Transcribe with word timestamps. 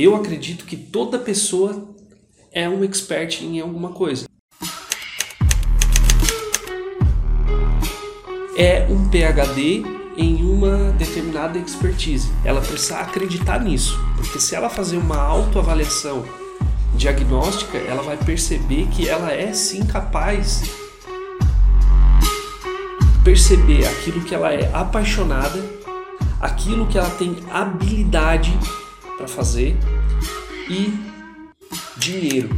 Eu 0.00 0.14
acredito 0.14 0.64
que 0.64 0.76
toda 0.76 1.18
pessoa 1.18 1.92
é 2.52 2.68
um 2.68 2.84
expert 2.84 3.42
em 3.42 3.58
alguma 3.58 3.90
coisa. 3.90 4.26
É 8.56 8.86
um 8.88 9.08
PhD 9.08 9.82
em 10.16 10.44
uma 10.44 10.92
determinada 10.92 11.58
expertise. 11.58 12.30
Ela 12.44 12.60
precisa 12.60 13.00
acreditar 13.00 13.58
nisso, 13.58 13.98
porque 14.14 14.38
se 14.38 14.54
ela 14.54 14.70
fazer 14.70 14.98
uma 14.98 15.18
autoavaliação 15.18 16.24
diagnóstica, 16.94 17.76
ela 17.76 18.02
vai 18.02 18.16
perceber 18.16 18.86
que 18.92 19.08
ela 19.08 19.32
é 19.32 19.52
sim 19.52 19.84
capaz 19.84 20.62
perceber 23.24 23.84
aquilo 23.84 24.20
que 24.20 24.32
ela 24.32 24.54
é 24.54 24.70
apaixonada, 24.72 25.60
aquilo 26.40 26.86
que 26.86 26.96
ela 26.96 27.10
tem 27.10 27.36
habilidade 27.50 28.56
para 29.18 29.28
fazer 29.28 29.76
e 30.70 30.94
dinheiro. 31.98 32.48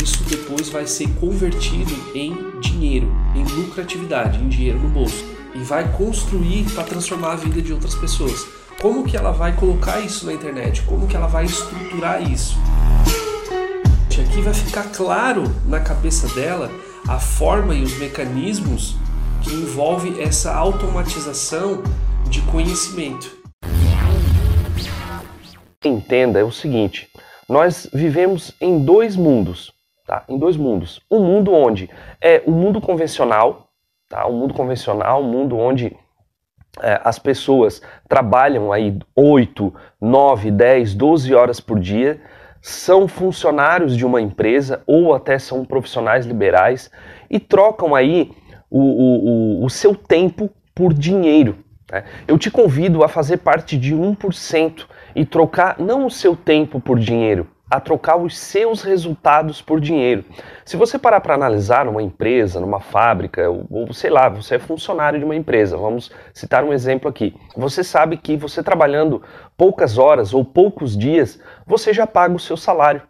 Isso 0.00 0.22
depois 0.24 0.68
vai 0.68 0.86
ser 0.86 1.08
convertido 1.14 1.92
em 2.14 2.60
dinheiro, 2.60 3.10
em 3.34 3.42
lucratividade, 3.44 4.38
em 4.38 4.48
dinheiro 4.48 4.78
no 4.78 4.88
bolso 4.88 5.24
e 5.54 5.58
vai 5.58 5.90
construir 5.92 6.64
para 6.70 6.84
transformar 6.84 7.32
a 7.32 7.36
vida 7.36 7.60
de 7.60 7.72
outras 7.72 7.94
pessoas. 7.94 8.46
Como 8.80 9.04
que 9.04 9.16
ela 9.16 9.32
vai 9.32 9.54
colocar 9.54 10.00
isso 10.00 10.24
na 10.26 10.32
internet? 10.32 10.82
Como 10.82 11.06
que 11.06 11.16
ela 11.16 11.26
vai 11.26 11.44
estruturar 11.44 12.22
isso? 12.22 12.56
Aqui 14.32 14.40
vai 14.40 14.54
ficar 14.54 14.84
claro 14.84 15.44
na 15.66 15.78
cabeça 15.78 16.26
dela 16.34 16.70
a 17.06 17.18
forma 17.18 17.74
e 17.74 17.82
os 17.82 17.98
mecanismos 17.98 18.96
que 19.42 19.52
envolve 19.52 20.18
essa 20.18 20.54
automatização 20.54 21.82
de 22.30 22.40
conhecimento. 22.42 23.41
Entenda 25.84 26.38
é 26.38 26.44
o 26.44 26.52
seguinte: 26.52 27.08
nós 27.48 27.88
vivemos 27.92 28.54
em 28.60 28.84
dois 28.84 29.16
mundos, 29.16 29.72
tá? 30.06 30.24
Em 30.28 30.38
dois 30.38 30.56
mundos. 30.56 31.00
Um 31.10 31.20
mundo 31.20 31.52
onde 31.52 31.90
é 32.20 32.42
o 32.46 32.50
um 32.50 32.54
mundo 32.54 32.80
convencional, 32.80 33.68
tá? 34.08 34.26
Um 34.26 34.38
mundo 34.38 34.54
convencional, 34.54 35.22
um 35.22 35.30
mundo 35.30 35.58
onde 35.58 35.96
é, 36.80 37.00
as 37.04 37.18
pessoas 37.18 37.82
trabalham 38.08 38.72
aí 38.72 38.96
8, 39.14 39.74
9, 40.00 40.50
10, 40.50 40.94
12 40.94 41.34
horas 41.34 41.60
por 41.60 41.78
dia, 41.78 42.20
são 42.60 43.08
funcionários 43.08 43.96
de 43.96 44.06
uma 44.06 44.20
empresa 44.20 44.82
ou 44.86 45.12
até 45.12 45.38
são 45.38 45.64
profissionais 45.64 46.24
liberais 46.24 46.90
e 47.28 47.40
trocam 47.40 47.94
aí 47.94 48.30
o, 48.70 48.80
o, 48.80 49.60
o, 49.60 49.64
o 49.64 49.70
seu 49.70 49.94
tempo 49.94 50.48
por 50.74 50.94
dinheiro. 50.94 51.58
Né? 51.90 52.04
Eu 52.26 52.38
te 52.38 52.50
convido 52.50 53.02
a 53.02 53.08
fazer 53.08 53.38
parte 53.38 53.76
de 53.76 53.94
1% 53.94 54.86
e 55.14 55.24
trocar 55.24 55.76
não 55.78 56.06
o 56.06 56.10
seu 56.10 56.36
tempo 56.36 56.80
por 56.80 56.98
dinheiro, 56.98 57.46
a 57.70 57.80
trocar 57.80 58.16
os 58.16 58.36
seus 58.36 58.82
resultados 58.82 59.62
por 59.62 59.80
dinheiro. 59.80 60.24
Se 60.64 60.76
você 60.76 60.98
parar 60.98 61.20
para 61.20 61.34
analisar 61.34 61.86
numa 61.86 62.02
empresa, 62.02 62.60
numa 62.60 62.80
fábrica, 62.80 63.48
ou, 63.48 63.66
ou, 63.70 63.92
sei 63.94 64.10
lá, 64.10 64.28
você 64.28 64.56
é 64.56 64.58
funcionário 64.58 65.18
de 65.18 65.24
uma 65.24 65.34
empresa, 65.34 65.76
vamos 65.76 66.10
citar 66.34 66.64
um 66.64 66.72
exemplo 66.72 67.08
aqui. 67.08 67.34
Você 67.56 67.82
sabe 67.82 68.18
que 68.18 68.36
você 68.36 68.62
trabalhando 68.62 69.22
poucas 69.56 69.96
horas 69.96 70.34
ou 70.34 70.44
poucos 70.44 70.96
dias, 70.96 71.40
você 71.66 71.94
já 71.94 72.06
paga 72.06 72.34
o 72.34 72.40
seu 72.40 72.56
salário. 72.56 73.02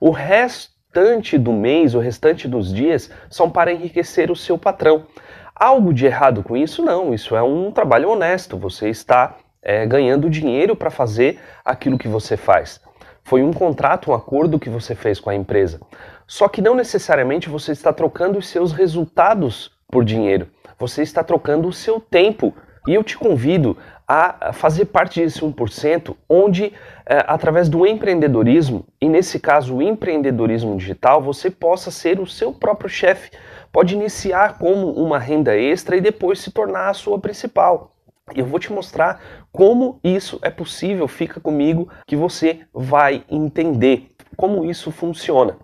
O 0.00 0.10
restante 0.10 1.38
do 1.38 1.52
mês, 1.52 1.94
o 1.94 2.00
restante 2.00 2.48
dos 2.48 2.74
dias, 2.74 3.10
são 3.30 3.48
para 3.48 3.72
enriquecer 3.72 4.30
o 4.30 4.36
seu 4.36 4.58
patrão. 4.58 5.06
Algo 5.54 5.92
de 5.92 6.06
errado 6.06 6.42
com 6.42 6.56
isso? 6.56 6.84
Não, 6.84 7.12
isso 7.12 7.36
é 7.36 7.42
um 7.42 7.70
trabalho 7.70 8.10
honesto. 8.10 8.56
Você 8.56 8.88
está 8.88 9.36
é, 9.68 9.84
ganhando 9.84 10.30
dinheiro 10.30 10.74
para 10.74 10.88
fazer 10.88 11.38
aquilo 11.62 11.98
que 11.98 12.08
você 12.08 12.38
faz. 12.38 12.80
Foi 13.22 13.42
um 13.42 13.52
contrato, 13.52 14.10
um 14.10 14.14
acordo 14.14 14.58
que 14.58 14.70
você 14.70 14.94
fez 14.94 15.20
com 15.20 15.28
a 15.28 15.34
empresa. 15.34 15.78
Só 16.26 16.48
que 16.48 16.62
não 16.62 16.74
necessariamente 16.74 17.50
você 17.50 17.72
está 17.72 17.92
trocando 17.92 18.38
os 18.38 18.48
seus 18.48 18.72
resultados 18.72 19.70
por 19.86 20.06
dinheiro. 20.06 20.48
Você 20.78 21.02
está 21.02 21.22
trocando 21.22 21.68
o 21.68 21.72
seu 21.72 22.00
tempo. 22.00 22.54
E 22.86 22.94
eu 22.94 23.04
te 23.04 23.18
convido 23.18 23.76
a 24.06 24.54
fazer 24.54 24.86
parte 24.86 25.20
desse 25.20 25.42
1%, 25.42 26.16
onde, 26.26 26.72
é, 27.04 27.22
através 27.26 27.68
do 27.68 27.86
empreendedorismo, 27.86 28.86
e 28.98 29.06
nesse 29.06 29.38
caso 29.38 29.76
o 29.76 29.82
empreendedorismo 29.82 30.74
digital, 30.78 31.20
você 31.20 31.50
possa 31.50 31.90
ser 31.90 32.18
o 32.18 32.26
seu 32.26 32.54
próprio 32.54 32.88
chefe 32.88 33.30
pode 33.70 33.94
iniciar 33.94 34.56
como 34.58 34.92
uma 34.92 35.18
renda 35.18 35.54
extra 35.54 35.94
e 35.94 36.00
depois 36.00 36.38
se 36.40 36.50
tornar 36.50 36.88
a 36.88 36.94
sua 36.94 37.18
principal. 37.18 37.94
Eu 38.34 38.46
vou 38.46 38.58
te 38.58 38.72
mostrar 38.72 39.20
como 39.52 40.00
isso 40.02 40.38
é 40.42 40.50
possível. 40.50 41.06
Fica 41.06 41.40
comigo 41.40 41.88
que 42.06 42.16
você 42.16 42.60
vai 42.72 43.24
entender 43.30 44.10
como 44.36 44.64
isso 44.64 44.90
funciona. 44.90 45.58